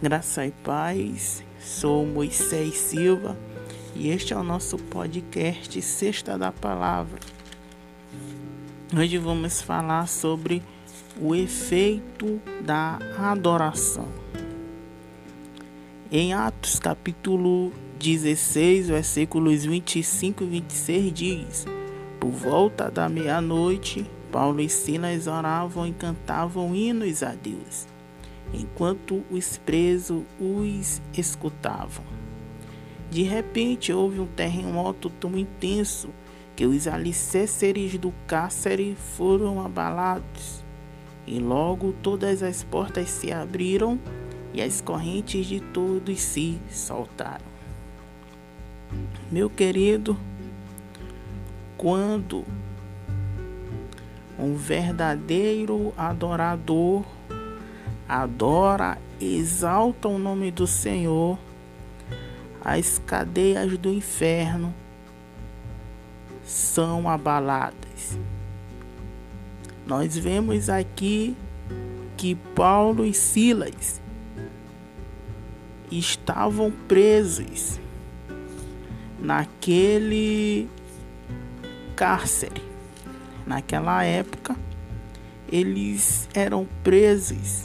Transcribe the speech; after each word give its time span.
Graça 0.00 0.46
e 0.46 0.52
paz, 0.52 1.42
sou 1.58 2.06
Moisés 2.06 2.76
Silva 2.76 3.36
e 3.96 4.10
este 4.10 4.32
é 4.32 4.36
o 4.36 4.44
nosso 4.44 4.78
podcast 4.78 5.82
Sexta 5.82 6.38
da 6.38 6.52
Palavra. 6.52 7.18
Hoje 8.96 9.18
vamos 9.18 9.60
falar 9.60 10.06
sobre 10.06 10.62
o 11.20 11.34
efeito 11.34 12.40
da 12.64 13.00
adoração. 13.18 14.06
Em 16.12 16.32
Atos 16.32 16.78
capítulo 16.78 17.72
16, 17.98 18.90
versículos 18.90 19.64
25 19.64 20.44
e 20.44 20.46
26 20.46 21.12
diz: 21.12 21.66
Por 22.20 22.30
volta 22.30 22.88
da 22.88 23.08
meia-noite, 23.08 24.08
Paulo 24.30 24.60
e 24.60 24.68
Silas 24.68 25.26
oravam 25.26 25.88
e 25.88 25.92
cantavam 25.92 26.72
hinos 26.72 27.24
a 27.24 27.34
Deus 27.34 27.97
enquanto 28.52 29.22
os 29.30 29.58
presos 29.58 30.22
os 30.40 31.02
escutavam. 31.16 32.04
De 33.10 33.22
repente 33.22 33.92
houve 33.92 34.20
um 34.20 34.26
terremoto 34.26 35.08
tão 35.08 35.36
intenso 35.36 36.10
que 36.54 36.66
os 36.66 36.86
alicerces 36.86 37.96
do 37.98 38.12
cárcere 38.26 38.96
foram 39.16 39.64
abalados, 39.64 40.64
e 41.26 41.38
logo 41.38 41.94
todas 42.02 42.42
as 42.42 42.64
portas 42.64 43.08
se 43.10 43.32
abriram 43.32 43.98
e 44.52 44.62
as 44.62 44.80
correntes 44.80 45.46
de 45.46 45.60
todos 45.60 46.20
se 46.20 46.58
soltaram. 46.70 47.46
Meu 49.30 49.48
querido, 49.48 50.18
quando 51.76 52.44
um 54.38 54.54
verdadeiro 54.54 55.92
adorador 55.96 57.04
adora, 58.08 58.96
exalta 59.20 60.08
o 60.08 60.18
nome 60.18 60.50
do 60.50 60.66
Senhor, 60.66 61.38
as 62.64 62.98
cadeias 62.98 63.76
do 63.76 63.92
inferno 63.92 64.74
são 66.42 67.08
abaladas. 67.08 68.18
Nós 69.86 70.16
vemos 70.16 70.70
aqui 70.70 71.36
que 72.16 72.34
Paulo 72.34 73.04
e 73.04 73.12
Silas 73.12 74.00
estavam 75.90 76.70
presos 76.70 77.78
naquele 79.18 80.68
cárcere. 81.94 82.62
Naquela 83.46 84.04
época, 84.04 84.54
eles 85.50 86.28
eram 86.34 86.66
presos 86.84 87.64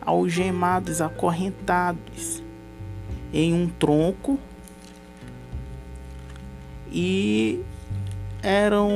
algemados, 0.00 1.00
acorrentados 1.00 2.42
em 3.32 3.54
um 3.54 3.68
tronco 3.68 4.38
e 6.90 7.60
eram 8.42 8.90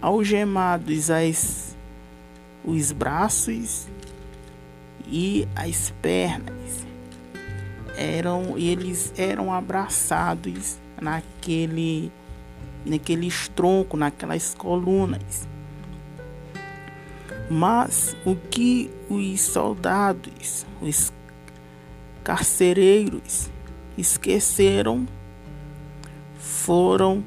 algemados 0.00 1.10
as, 1.10 1.76
os 2.64 2.92
braços 2.92 3.86
e 5.06 5.48
as 5.54 5.90
pernas. 6.02 6.86
Eram 7.96 8.58
eles 8.58 9.14
eram 9.16 9.52
abraçados 9.52 10.78
naquele 11.00 12.12
naqueles 12.84 13.48
troncos 13.48 13.98
naquelas 13.98 14.54
colunas 14.54 15.48
mas 17.50 18.16
o 18.24 18.34
que 18.34 18.90
os 19.08 19.40
soldados, 19.40 20.66
os 20.80 21.12
carcereiros 22.24 23.50
esqueceram 23.96 25.06
foram 26.38 27.22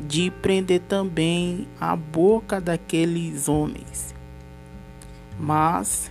de 0.00 0.30
prender 0.30 0.80
também 0.80 1.68
a 1.80 1.94
boca 1.94 2.60
daqueles 2.60 3.48
homens. 3.48 4.14
Mas 5.38 6.10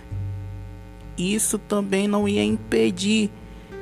isso 1.16 1.58
também 1.58 2.06
não 2.06 2.28
ia 2.28 2.44
impedir 2.44 3.30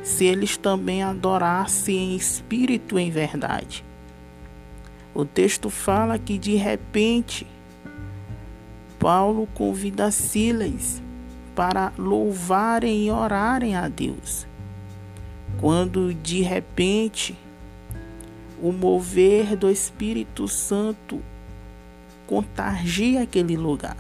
se 0.03 0.25
eles 0.25 0.57
também 0.57 1.03
adorassem 1.03 2.13
em 2.13 2.17
espírito 2.17 2.99
em 2.99 3.11
verdade. 3.11 3.85
O 5.15 5.25
texto 5.25 5.69
fala 5.69 6.19
que 6.19 6.39
de 6.39 6.55
repente 6.55 7.47
Paulo 8.99 9.49
convida 9.55 10.11
Silas 10.11 11.03
para 11.55 11.93
louvarem 11.99 13.07
e 13.07 13.11
orarem 13.11 13.77
a 13.77 13.89
Deus. 13.89 14.47
Quando 15.61 16.15
de 16.15 16.41
repente 16.41 17.37
o 18.63 18.73
mover 18.73 19.57
do 19.57 19.71
Espírito 19.71 20.49
Santo 20.49 21.21
contagia 22.27 23.23
aquele 23.23 23.57
lugar. 23.57 23.97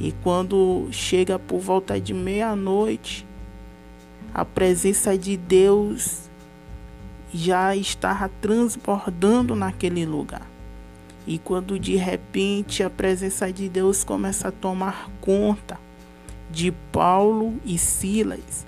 E 0.00 0.12
quando 0.22 0.88
chega 0.90 1.38
por 1.38 1.60
volta 1.60 2.00
de 2.00 2.12
meia-noite, 2.12 3.26
a 4.34 4.44
presença 4.44 5.16
de 5.16 5.36
Deus 5.36 6.28
já 7.32 7.76
estava 7.76 8.28
transbordando 8.40 9.54
naquele 9.54 10.04
lugar. 10.04 10.46
E 11.28 11.36
quando 11.36 11.78
de 11.78 11.94
repente 11.94 12.82
a 12.82 12.88
presença 12.88 13.52
de 13.52 13.68
Deus 13.68 14.02
começa 14.02 14.48
a 14.48 14.50
tomar 14.50 15.10
conta 15.20 15.78
de 16.50 16.72
Paulo 16.90 17.60
e 17.66 17.76
Silas, 17.76 18.66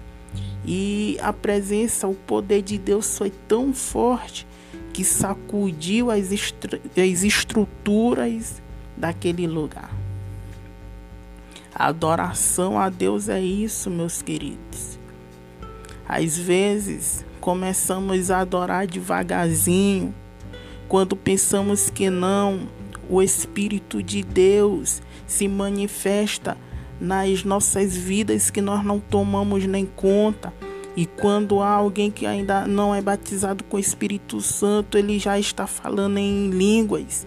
e 0.63 1.17
a 1.23 1.33
presença, 1.33 2.07
o 2.07 2.15
poder 2.15 2.61
de 2.61 2.77
Deus 2.77 3.17
foi 3.17 3.31
tão 3.31 3.73
forte 3.73 4.47
que 4.93 5.03
sacudiu 5.03 6.11
as, 6.11 6.29
as 6.31 7.23
estruturas 7.23 8.61
daquele 8.95 9.47
lugar. 9.47 9.91
A 11.75 11.87
adoração 11.87 12.79
a 12.79 12.91
Deus 12.91 13.31
é 13.31 13.41
isso, 13.41 13.89
meus 13.89 14.21
queridos. 14.21 14.99
Às 16.07 16.37
vezes 16.37 17.25
começamos 17.41 18.31
a 18.31 18.41
adorar 18.41 18.87
devagarzinho, 18.87 20.15
quando 20.91 21.15
pensamos 21.15 21.89
que 21.89 22.11
não, 22.11 22.69
o 23.09 23.23
Espírito 23.23 24.03
de 24.03 24.25
Deus 24.25 25.01
se 25.25 25.47
manifesta 25.47 26.59
nas 27.01 27.45
nossas 27.45 27.97
vidas 27.97 28.51
que 28.51 28.61
nós 28.61 28.85
não 28.85 28.99
tomamos 28.99 29.65
nem 29.67 29.87
conta. 29.87 30.53
E 30.97 31.07
quando 31.07 31.61
há 31.61 31.71
alguém 31.71 32.11
que 32.11 32.27
ainda 32.27 32.67
não 32.67 32.93
é 32.93 33.01
batizado 33.01 33.63
com 33.63 33.77
o 33.77 33.81
Espírito 33.81 34.41
Santo, 34.41 34.99
ele 34.99 35.17
já 35.21 35.39
está 35.39 35.65
falando 35.65 36.19
em 36.19 36.51
línguas. 36.51 37.25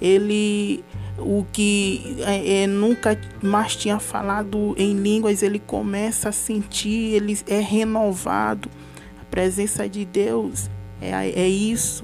Ele, 0.00 0.82
o 1.18 1.44
que 1.52 2.16
é, 2.20 2.62
é, 2.62 2.66
nunca 2.66 3.20
mais 3.42 3.76
tinha 3.76 4.00
falado 4.00 4.74
em 4.78 4.94
línguas, 4.94 5.42
ele 5.42 5.58
começa 5.58 6.30
a 6.30 6.32
sentir, 6.32 7.14
ele 7.14 7.38
é 7.46 7.60
renovado. 7.60 8.70
A 9.20 9.24
presença 9.26 9.86
de 9.86 10.06
Deus 10.06 10.70
é, 10.98 11.10
é 11.10 11.46
isso. 11.46 12.02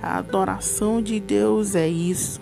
A 0.00 0.18
adoração 0.18 1.02
de 1.02 1.18
Deus 1.18 1.74
é 1.74 1.88
isso. 1.88 2.40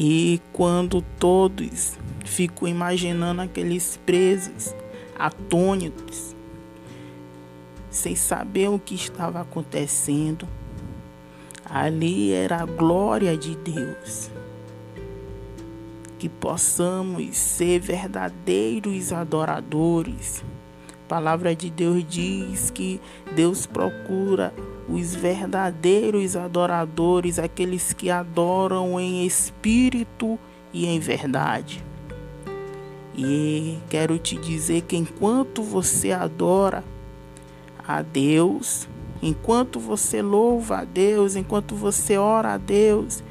E 0.00 0.40
quando 0.52 1.02
todos 1.18 1.98
ficam 2.24 2.66
imaginando 2.66 3.42
aqueles 3.42 3.98
presos, 4.06 4.74
atônitos, 5.18 6.34
sem 7.90 8.14
saber 8.14 8.68
o 8.68 8.78
que 8.78 8.94
estava 8.94 9.40
acontecendo, 9.40 10.48
ali 11.64 12.32
era 12.32 12.62
a 12.62 12.66
glória 12.66 13.36
de 13.36 13.56
Deus. 13.56 14.30
Que 16.18 16.28
possamos 16.28 17.36
ser 17.36 17.80
verdadeiros 17.80 19.12
adoradores. 19.12 20.42
A 21.04 21.08
palavra 21.08 21.54
de 21.54 21.70
Deus 21.70 22.04
diz 22.08 22.70
que 22.70 23.00
Deus 23.34 23.66
procura 23.66 24.54
os 24.88 25.14
verdadeiros 25.14 26.34
adoradores, 26.34 27.38
aqueles 27.38 27.92
que 27.92 28.10
adoram 28.10 28.98
em 28.98 29.26
espírito 29.26 30.38
e 30.72 30.86
em 30.86 30.98
verdade. 30.98 31.84
E 33.14 33.78
quero 33.90 34.18
te 34.18 34.36
dizer 34.36 34.82
que 34.82 34.96
enquanto 34.96 35.62
você 35.62 36.12
adora 36.12 36.84
a 37.86 38.00
Deus, 38.00 38.88
enquanto 39.22 39.80
você 39.80 40.22
louva 40.22 40.78
a 40.78 40.84
Deus, 40.84 41.36
enquanto 41.36 41.74
você 41.74 42.16
ora 42.16 42.54
a 42.54 42.58
Deus, 42.58 43.22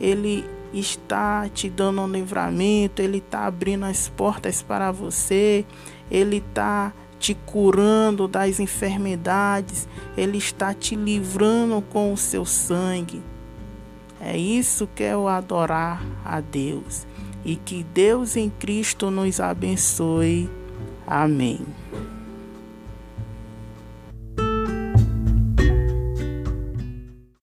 Ele 0.00 0.44
está 0.74 1.48
te 1.48 1.70
dando 1.70 2.00
um 2.02 2.08
livramento, 2.08 3.00
Ele 3.00 3.18
está 3.18 3.46
abrindo 3.46 3.84
as 3.84 4.08
portas 4.08 4.62
para 4.62 4.90
você, 4.90 5.64
Ele 6.10 6.38
está 6.38 6.92
te 7.18 7.34
curando 7.46 8.28
das 8.28 8.60
enfermidades, 8.60 9.88
Ele 10.16 10.38
está 10.38 10.74
te 10.74 10.94
livrando 10.94 11.82
com 11.82 12.12
o 12.12 12.16
seu 12.16 12.44
sangue. 12.44 13.22
É 14.20 14.36
isso 14.36 14.88
que 14.94 15.04
é 15.04 15.16
o 15.16 15.28
adorar 15.28 16.02
a 16.24 16.40
Deus. 16.40 17.06
e 17.46 17.54
que 17.54 17.84
Deus 17.94 18.36
em 18.36 18.50
Cristo 18.50 19.08
nos 19.08 19.38
abençoe. 19.38 20.50
Amém. 21.06 21.60